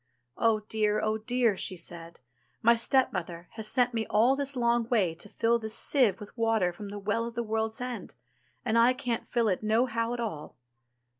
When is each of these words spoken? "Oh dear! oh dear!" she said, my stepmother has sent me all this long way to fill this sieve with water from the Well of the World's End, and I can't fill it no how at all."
"Oh 0.37 0.61
dear! 0.61 0.99
oh 0.99 1.19
dear!" 1.19 1.55
she 1.55 1.77
said, 1.77 2.21
my 2.63 2.75
stepmother 2.75 3.49
has 3.51 3.67
sent 3.67 3.93
me 3.93 4.07
all 4.09 4.35
this 4.35 4.55
long 4.55 4.89
way 4.89 5.13
to 5.13 5.29
fill 5.29 5.59
this 5.59 5.75
sieve 5.77 6.19
with 6.19 6.35
water 6.35 6.73
from 6.73 6.89
the 6.89 6.97
Well 6.97 7.27
of 7.27 7.35
the 7.35 7.43
World's 7.43 7.79
End, 7.79 8.15
and 8.65 8.79
I 8.79 8.93
can't 8.93 9.27
fill 9.27 9.47
it 9.47 9.61
no 9.61 9.85
how 9.85 10.11
at 10.15 10.19
all." 10.19 10.55